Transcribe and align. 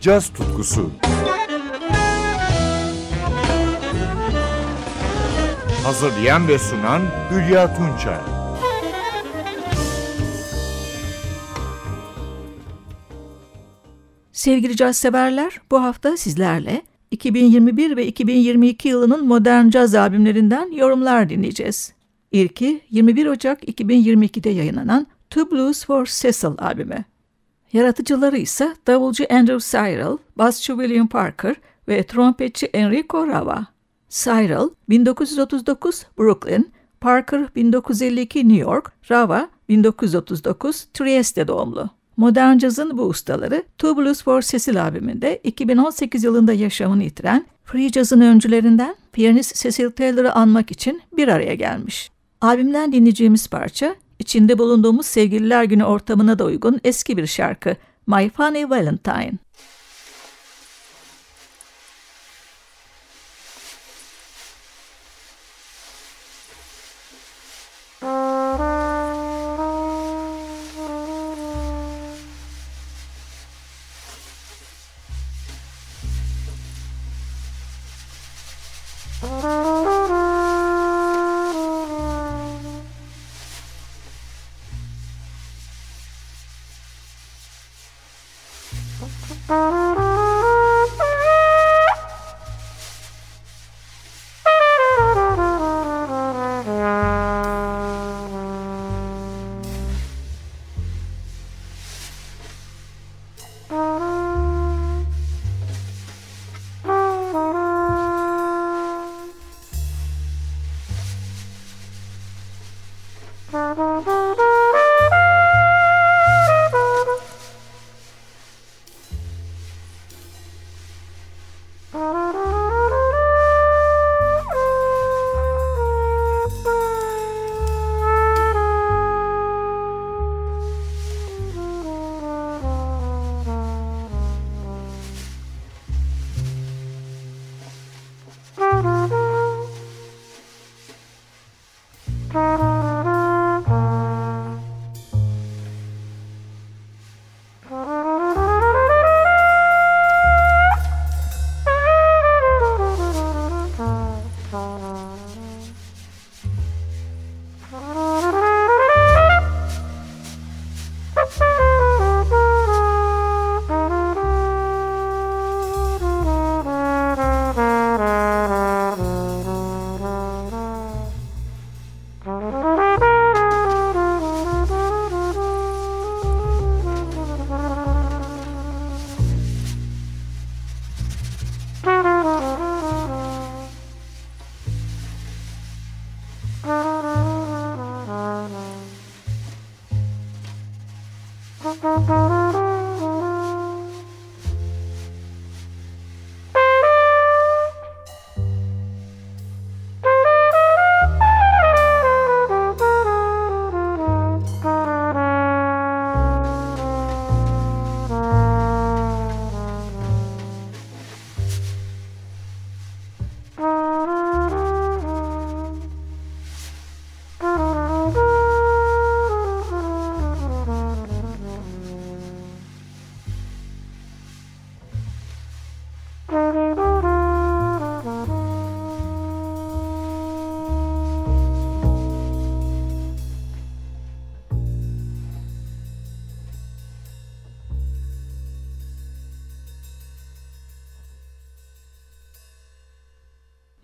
caz 0.00 0.28
tutkusu. 0.28 0.90
Hazırlayan 5.84 6.48
ve 6.48 6.58
sunan 6.58 7.02
Hülya 7.30 7.76
Tunçay. 7.76 8.18
Sevgili 14.32 14.76
caz 14.76 14.96
severler, 14.96 15.60
bu 15.70 15.82
hafta 15.82 16.16
sizlerle 16.16 16.82
2021 17.10 17.96
ve 17.96 18.06
2022 18.06 18.88
yılının 18.88 19.26
modern 19.26 19.68
caz 19.68 19.94
albümlerinden 19.94 20.72
yorumlar 20.72 21.28
dinleyeceğiz. 21.28 21.92
İlki 22.32 22.80
21 22.90 23.26
Ocak 23.26 23.68
2022'de 23.68 24.50
yayınlanan 24.50 25.06
Two 25.30 25.50
Blues 25.50 25.84
for 25.84 26.06
Cecil 26.06 26.50
albümü. 26.58 27.04
Yaratıcıları 27.72 28.38
ise 28.38 28.74
davulcu 28.86 29.24
Andrew 29.30 29.78
Cyril, 29.78 30.18
basçı 30.36 30.72
William 30.72 31.06
Parker 31.06 31.56
ve 31.88 32.02
trompetçi 32.02 32.66
Enrico 32.66 33.26
Rava. 33.26 33.66
Cyril 34.08 34.68
1939 34.88 36.06
Brooklyn, 36.18 36.72
Parker 37.00 37.54
1952 37.54 38.48
New 38.48 38.60
York, 38.60 38.92
Rava 39.10 39.48
1939 39.68 40.86
Trieste 40.94 41.48
doğumlu. 41.48 41.90
Modern 42.16 42.58
cazın 42.58 42.98
bu 42.98 43.02
ustaları 43.02 43.62
Two 43.78 43.96
Blues 43.96 44.22
for 44.22 44.42
Cecil 44.42 44.82
albümünde 44.82 45.40
2018 45.44 46.24
yılında 46.24 46.52
yaşamını 46.52 47.04
yitiren 47.04 47.46
free 47.64 47.90
cazın 47.90 48.20
öncülerinden 48.20 48.96
piyanist 49.12 49.56
Cecil 49.56 49.90
Taylor'ı 49.90 50.32
anmak 50.32 50.70
için 50.70 51.02
bir 51.16 51.28
araya 51.28 51.54
gelmiş. 51.54 52.10
Albümden 52.40 52.92
dinleyeceğimiz 52.92 53.48
parça 53.48 53.94
içinde 54.20 54.58
bulunduğumuz 54.58 55.06
Sevgililer 55.06 55.64
Günü 55.64 55.84
ortamına 55.84 56.38
da 56.38 56.44
uygun 56.44 56.80
eski 56.84 57.16
bir 57.16 57.26
şarkı 57.26 57.76
My 58.06 58.30
Funny 58.30 58.70
Valentine. 58.70 59.32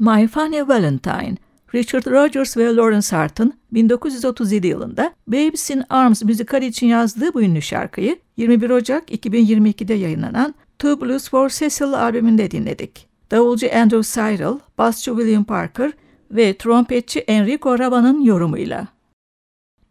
My 0.06 0.27
Funny 0.27 0.69
Valentine, 0.69 1.37
Richard 1.75 2.06
Rogers 2.06 2.56
ve 2.56 2.77
Lawrence 2.77 3.17
Hart'ın 3.17 3.53
1937 3.72 4.67
yılında 4.67 5.15
Babes 5.27 5.71
in 5.71 5.83
Arms 5.91 6.22
müzikali 6.22 6.67
için 6.67 6.87
yazdığı 6.87 7.34
bu 7.34 7.43
ünlü 7.43 7.62
şarkıyı 7.62 8.19
21 8.37 8.71
Ocak 8.71 9.11
2022'de 9.11 9.94
yayınlanan 9.94 10.55
Two 10.79 11.00
Blues 11.00 11.31
for 11.31 11.49
Cecil 11.49 11.94
albümünde 11.94 12.50
dinledik. 12.50 13.08
Davulcu 13.31 13.67
Andrew 13.75 14.03
Cyril, 14.03 14.58
basçı 14.79 15.11
William 15.11 15.44
Parker 15.44 15.93
ve 16.31 16.56
trompetçi 16.59 17.20
Enrico 17.20 17.79
Rava'nın 17.79 18.20
yorumuyla. 18.20 18.88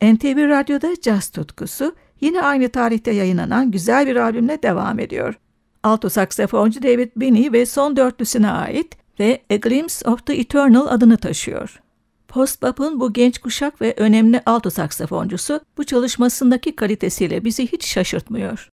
NTV 0.01 0.49
Radyo'da 0.49 1.01
caz 1.01 1.29
tutkusu 1.29 1.95
yine 2.21 2.41
aynı 2.41 2.69
tarihte 2.69 3.11
yayınlanan 3.11 3.71
güzel 3.71 4.07
bir 4.07 4.15
albümle 4.15 4.63
devam 4.63 4.99
ediyor. 4.99 5.39
Alto 5.83 6.09
saksafoncu 6.09 6.83
David 6.83 7.11
Binney 7.15 7.51
ve 7.51 7.65
son 7.65 7.95
dörtlüsüne 7.95 8.49
ait 8.49 9.04
ve 9.19 9.41
A 9.49 9.55
Glimpse 9.55 10.09
of 10.09 10.25
the 10.25 10.35
Eternal 10.35 10.87
adını 10.87 11.17
taşıyor. 11.17 11.81
Postbop'un 12.27 12.99
bu 12.99 13.13
genç 13.13 13.37
kuşak 13.37 13.81
ve 13.81 13.93
önemli 13.97 14.41
alto 14.45 14.69
saksafoncusu 14.69 15.59
bu 15.77 15.83
çalışmasındaki 15.83 16.75
kalitesiyle 16.75 17.45
bizi 17.45 17.67
hiç 17.67 17.85
şaşırtmıyor. 17.85 18.69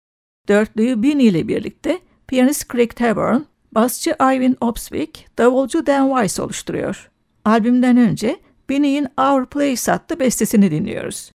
Dörtlüyü 0.47 1.01
Bin 1.01 1.19
ile 1.19 1.47
birlikte 1.47 1.99
piyanist 2.27 2.71
Craig 2.71 2.95
Taborn, 2.95 3.41
basçı 3.71 4.15
Ivan 4.21 4.57
Opswick, 4.61 5.37
davulcu 5.37 5.85
Dan 5.85 6.07
Weiss 6.07 6.39
oluşturuyor. 6.39 7.09
Albümden 7.45 7.97
önce 7.97 8.39
Binny'in 8.69 9.07
Our 9.17 9.45
Place 9.45 9.91
adlı 9.91 10.19
bestesini 10.19 10.71
dinliyoruz. 10.71 11.31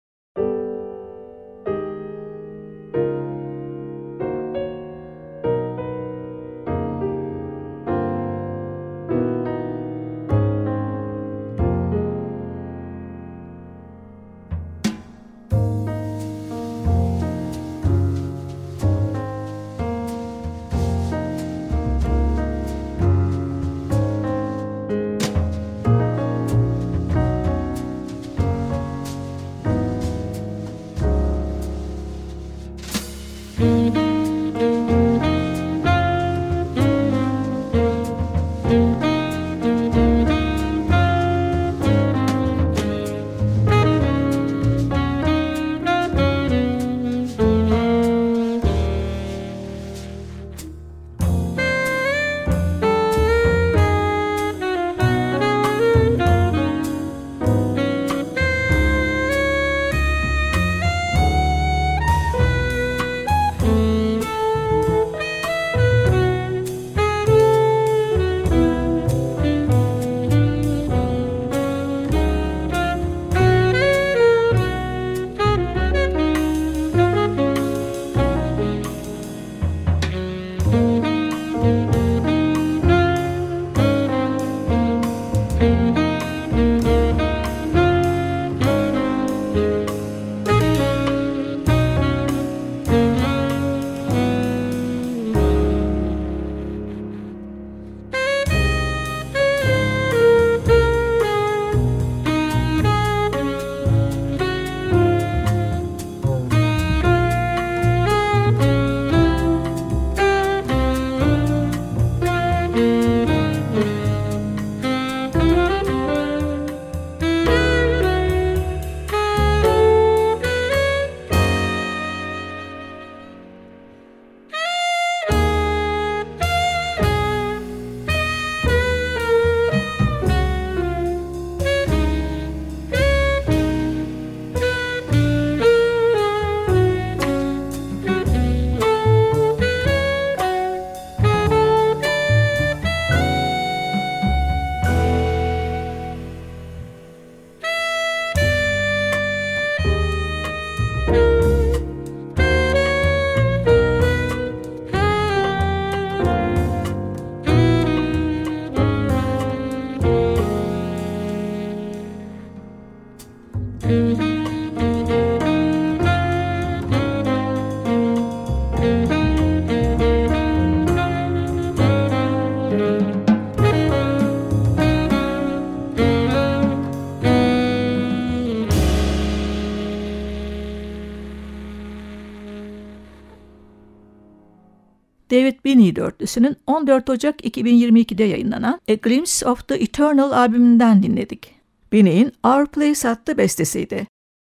David 185.32 185.66
Binney 185.66 185.96
dörtlüsünün 185.96 186.58
14 186.68 187.10
Ocak 187.10 187.46
2022'de 187.46 188.24
yayınlanan 188.24 188.82
A 188.90 188.94
Glimpse 188.94 189.50
of 189.50 189.68
the 189.68 189.76
Eternal 189.76 190.32
albümünden 190.32 191.04
dinledik. 191.04 191.56
Binney'in 191.92 192.32
Our 192.44 192.66
Place 192.66 193.10
adlı 193.10 193.38
bestesiydi. 193.38 194.08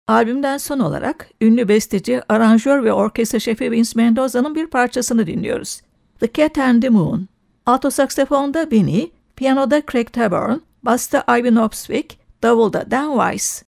Albümden 0.09 0.59
son 0.59 0.79
olarak 0.79 1.31
ünlü 1.41 1.69
besteci, 1.69 2.23
aranjör 2.29 2.85
ve 2.85 2.93
orkestra 2.93 3.39
şefi 3.39 3.71
Vince 3.71 3.91
Mendoza'nın 3.95 4.55
bir 4.55 4.67
parçasını 4.67 5.27
dinliyoruz. 5.27 5.81
The 6.21 6.33
Cat 6.35 6.59
and 6.59 6.83
the 6.83 6.89
Moon. 6.89 7.29
Alto 7.67 7.91
saksafonda 7.91 8.71
Binney, 8.71 9.11
piyanoda 9.37 9.83
Craig 9.93 10.13
Taborn, 10.13 10.59
basta 10.83 11.25
Ivan 11.39 11.57
Opswick, 11.57 12.19
davulda 12.43 12.91
Dan 12.91 13.11
Weiss. 13.11 13.68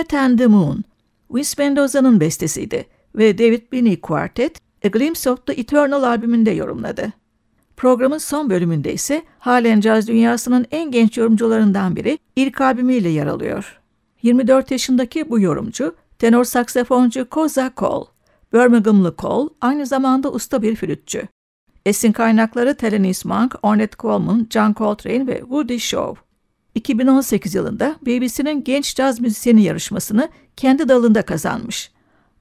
Cat 0.00 0.14
and 0.14 0.38
the 0.38 0.46
Moon, 0.46 0.84
Vince 1.30 1.54
Mendoza'nın 1.58 2.20
bestesiydi 2.20 2.86
ve 3.14 3.38
David 3.38 3.72
Binney 3.72 4.00
Quartet 4.00 4.58
A 4.84 4.88
Glimpse 4.88 5.30
of 5.30 5.46
the 5.46 5.52
Eternal 5.52 6.02
albümünde 6.02 6.50
yorumladı. 6.50 7.12
Programın 7.76 8.18
son 8.18 8.50
bölümünde 8.50 8.92
ise 8.92 9.22
halen 9.38 9.80
caz 9.80 10.08
dünyasının 10.08 10.66
en 10.70 10.90
genç 10.90 11.18
yorumcularından 11.18 11.96
biri 11.96 12.18
ilk 12.36 12.60
albümüyle 12.60 13.08
yer 13.08 13.26
alıyor. 13.26 13.80
24 14.22 14.70
yaşındaki 14.70 15.30
bu 15.30 15.40
yorumcu, 15.40 15.94
tenor 16.18 16.44
saksafoncu 16.44 17.30
Koza 17.30 17.72
Cole, 17.76 18.06
Birminghamlı 18.52 19.14
Cole 19.18 19.50
aynı 19.60 19.86
zamanda 19.86 20.32
usta 20.32 20.62
bir 20.62 20.76
flütçü. 20.76 21.28
Esin 21.86 22.12
kaynakları 22.12 22.74
Thelonious 22.74 23.24
Monk, 23.24 23.54
Ornette 23.62 23.96
Coleman, 23.98 24.46
John 24.50 24.74
Coltrane 24.74 25.26
ve 25.26 25.40
Woody 25.40 25.78
Shaw. 25.78 26.29
2018 26.74 27.54
yılında 27.54 27.96
BBC'nin 28.02 28.64
Genç 28.64 28.96
Caz 28.96 29.20
Müzisyeni 29.20 29.62
yarışmasını 29.62 30.28
kendi 30.56 30.88
dalında 30.88 31.22
kazanmış. 31.22 31.90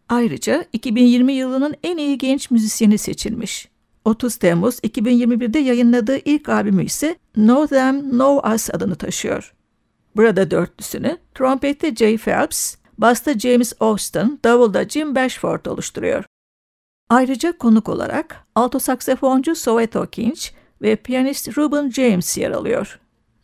Ayrıca 0.09 0.65
2020 0.73 1.33
yılının 1.33 1.75
en 1.83 1.97
iyi 1.97 2.17
genç 2.17 2.51
müzisyeni 2.51 2.97
seçilmiş. 2.97 3.69
30 4.05 4.35
Temmuz 4.35 4.79
2021'de 4.79 5.59
yayınladığı 5.59 6.17
ilk 6.17 6.49
albümü 6.49 6.85
ise 6.85 7.15
Know 7.33 7.77
Them 7.77 8.09
Know 8.09 8.53
Us 8.53 8.69
adını 8.73 8.95
taşıyor. 8.95 9.53
Burada 10.15 10.51
dörtlüsünü 10.51 11.17
trompette 11.35 11.95
Jay 11.95 12.17
Phelps, 12.17 12.75
basta 12.97 13.39
James 13.39 13.73
Austin, 13.79 14.39
davulda 14.43 14.89
Jim 14.89 15.15
Bashford 15.15 15.65
oluşturuyor. 15.65 16.23
Ayrıca 17.09 17.57
konuk 17.57 17.89
olarak 17.89 18.45
alto 18.55 18.79
saksafoncu 18.79 19.55
Soweto 19.55 20.05
Kinch 20.05 20.49
ve 20.81 20.95
piyanist 20.95 21.57
Ruben 21.57 21.89
James 21.89 22.37
yer 22.37 22.51
alıyor. 22.51 22.99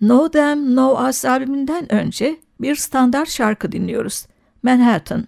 Know 0.06 0.40
Them 0.40 0.66
Know 0.66 1.10
Us 1.10 1.26
albümünden 1.26 1.92
önce 1.92 2.40
bir 2.62 2.76
standart 2.76 3.30
şarkı 3.30 3.72
dinliyoruz. 3.72 4.26
Manhattan. 4.64 5.28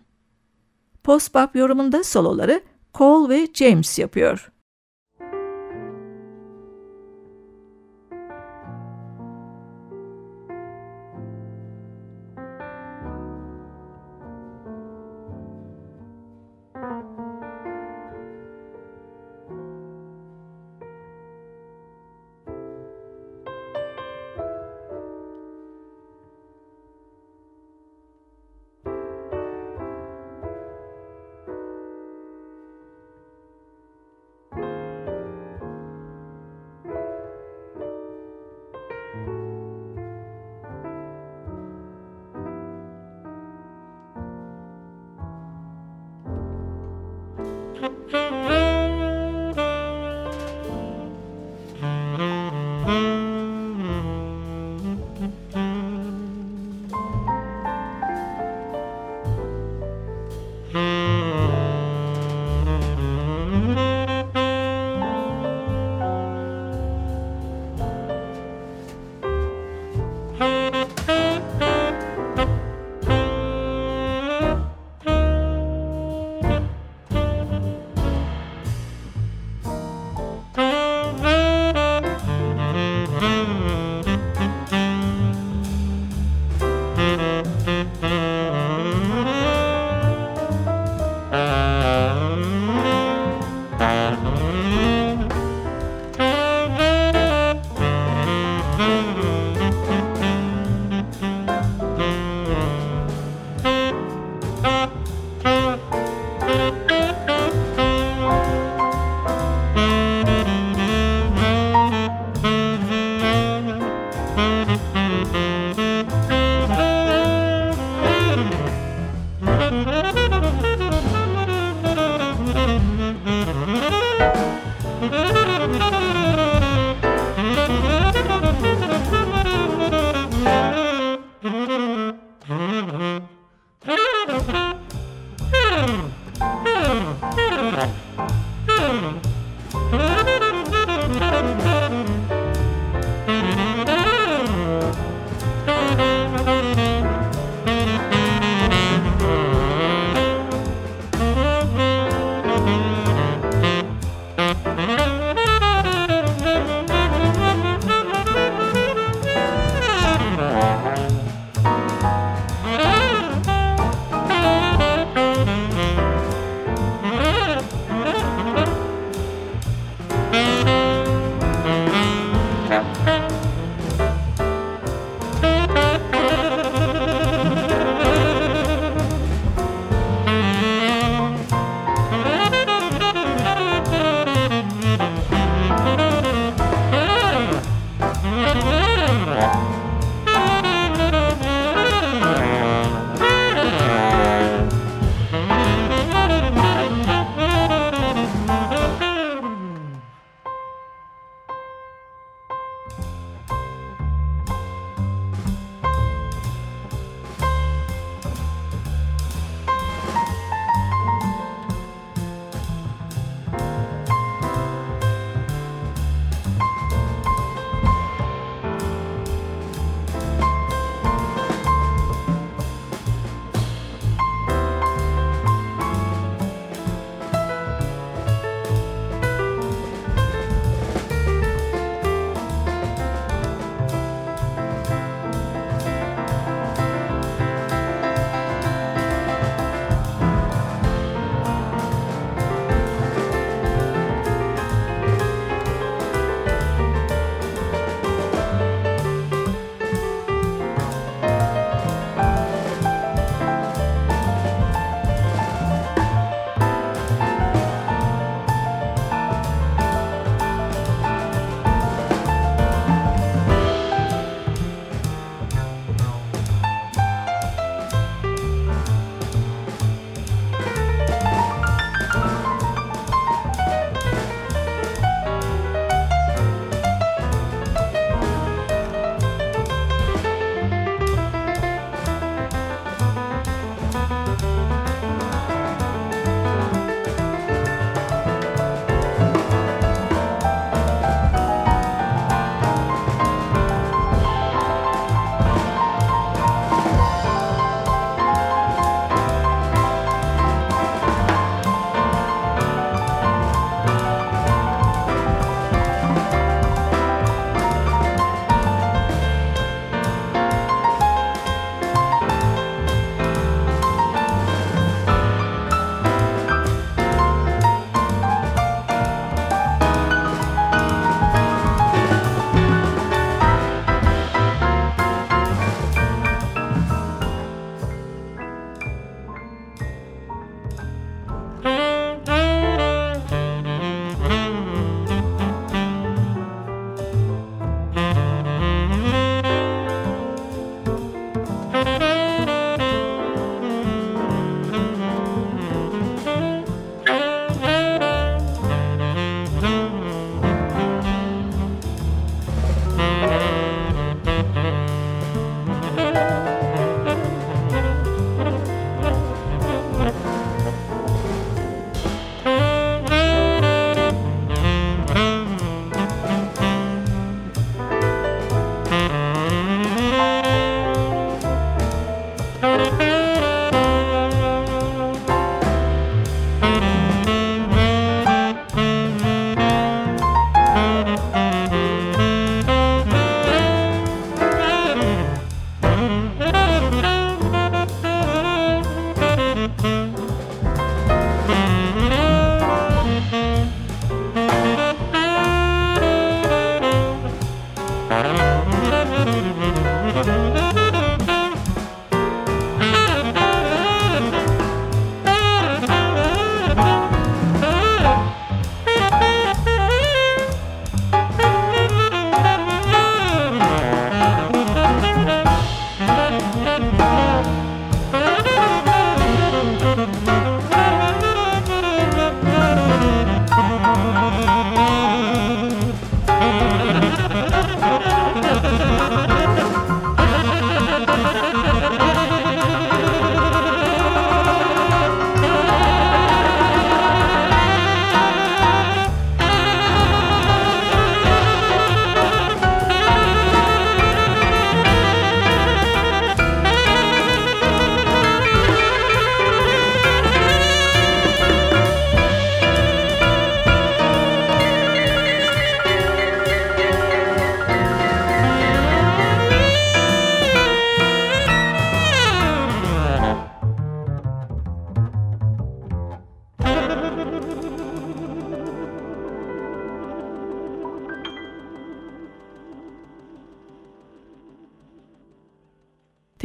Post-bop 1.03 1.57
yorumunda 1.57 2.03
soloları 2.03 2.61
Cole 2.93 3.35
ve 3.35 3.47
James 3.53 3.99
yapıyor. 3.99 4.51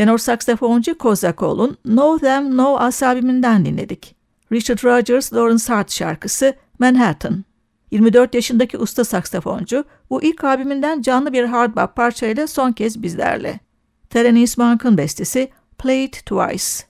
Tenor 0.02 0.18
saksafoncu 0.18 0.98
Kozakol'un 0.98 1.76
Know 1.84 2.26
Them 2.26 2.50
Know 2.50 2.86
Us 2.86 3.02
albümünden 3.02 3.64
dinledik. 3.64 4.16
Richard 4.52 4.84
Rogers, 4.84 5.32
Lawrence 5.32 5.72
Hart 5.72 5.92
şarkısı 5.92 6.54
Manhattan. 6.78 7.44
24 7.90 8.34
yaşındaki 8.34 8.78
usta 8.78 9.04
saksafoncu 9.04 9.84
bu 10.10 10.22
ilk 10.22 10.44
albümünden 10.44 11.02
canlı 11.02 11.32
bir 11.32 11.44
hard 11.44 11.76
bop 11.76 11.96
parçayla 11.96 12.46
son 12.46 12.72
kez 12.72 13.02
bizlerle. 13.02 13.60
Terence 14.10 14.52
Monk'ın 14.56 14.98
bestesi 14.98 15.50
Play 15.78 16.04
It 16.04 16.12
Twice. 16.26 16.86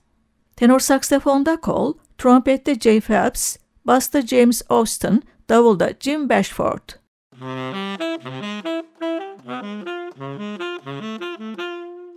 Tenor 0.57 0.81
saksafonda 0.81 1.59
Cole, 1.62 1.94
trompette 2.18 2.75
Jay 2.75 3.01
Phelps, 3.01 3.57
basta 3.85 4.22
James 4.22 4.62
Austin, 4.68 5.22
davulda 5.48 5.90
Jim 6.01 6.29
Bashford. 6.29 6.88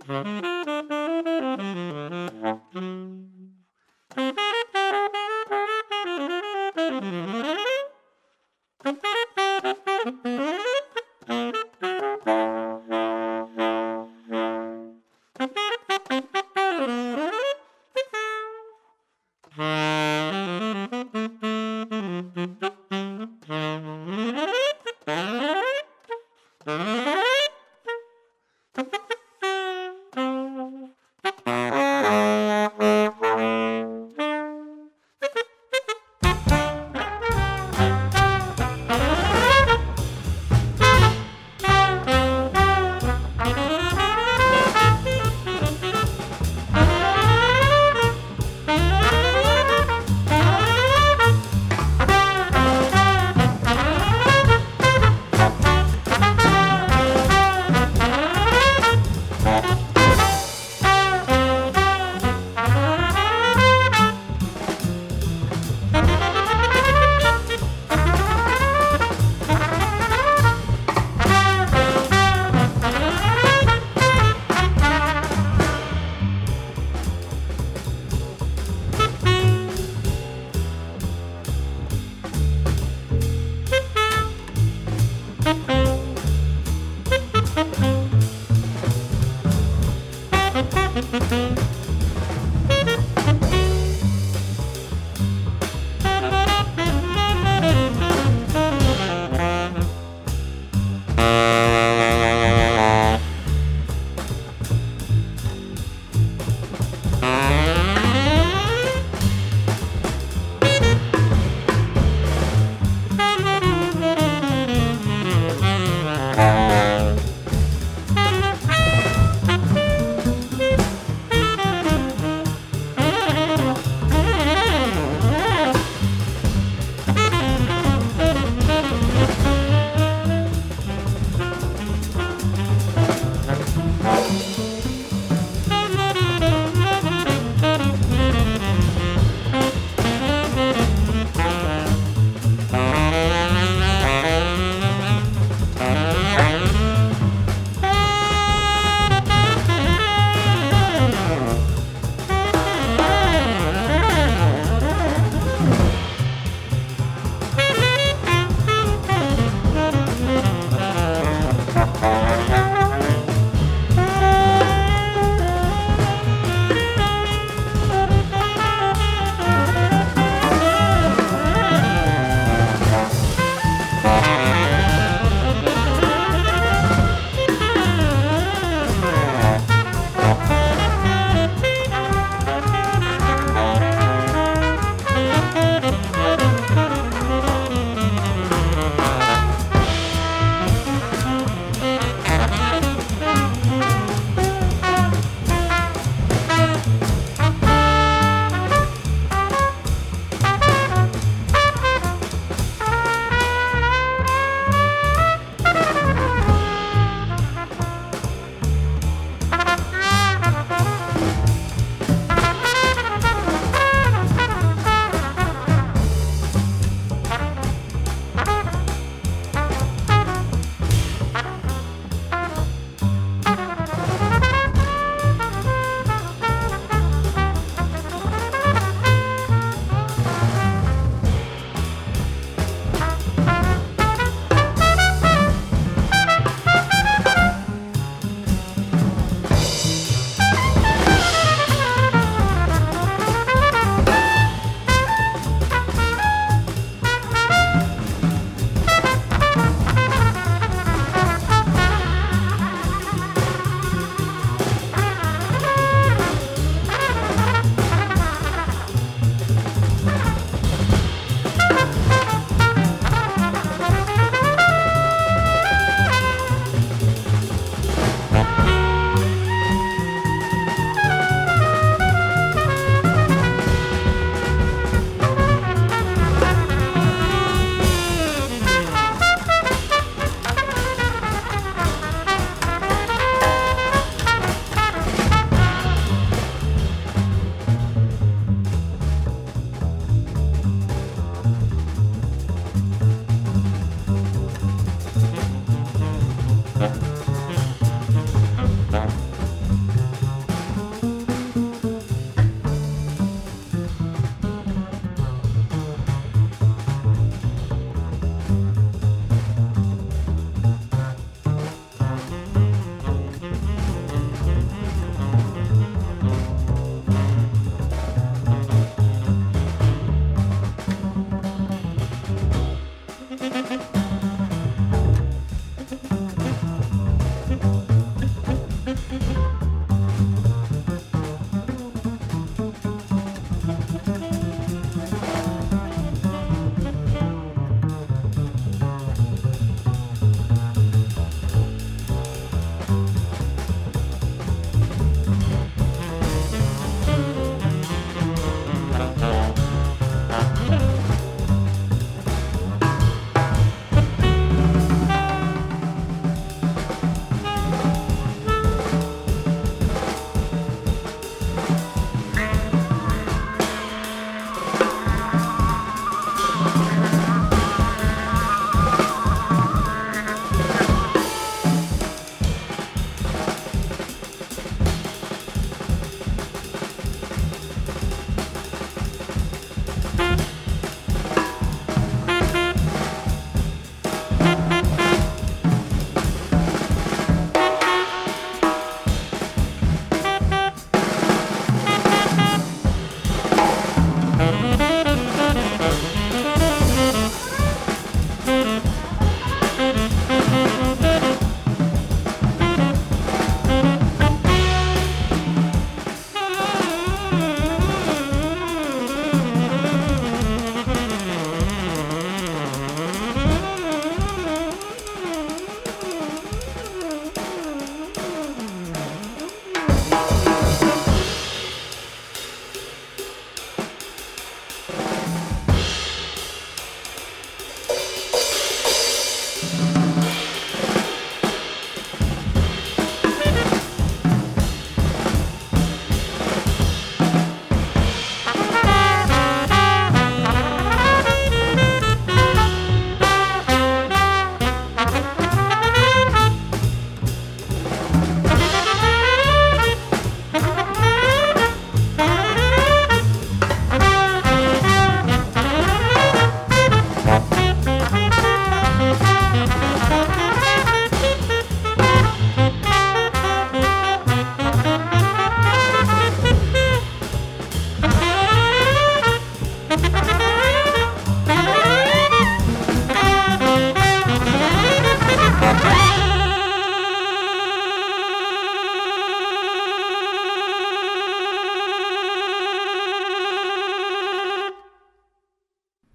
Müzik 0.08 0.45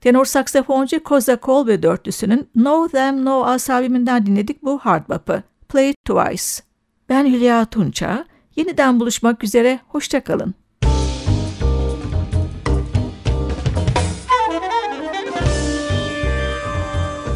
Tenor 0.01 0.25
saksafoncu 0.25 1.03
Koza 1.03 1.37
ve 1.67 1.83
dörtlüsünün 1.83 2.49
No 2.55 2.87
Them 2.87 3.25
No 3.25 3.55
Us 3.55 3.69
albümünden 3.69 4.25
dinledik 4.25 4.63
bu 4.63 4.79
hard 4.79 5.09
bop'ı. 5.09 5.43
Play 5.69 5.89
It 5.89 5.95
Twice. 6.05 6.63
Ben 7.09 7.25
Hülya 7.25 7.65
Tunça. 7.65 8.25
Yeniden 8.55 8.99
buluşmak 8.99 9.43
üzere. 9.43 9.79
Hoşçakalın. 9.87 10.55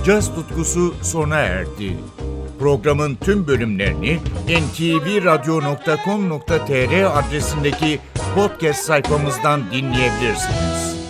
Caz 0.05 0.35
tutkusu 0.35 0.93
sona 1.01 1.37
erdi. 1.37 1.97
Programın 2.59 3.15
tüm 3.15 3.47
bölümlerini 3.47 4.19
ntvradio.com.tr 4.47 7.19
adresindeki 7.19 7.99
podcast 8.35 8.83
sayfamızdan 8.83 9.61
dinleyebilirsiniz. 9.71 11.04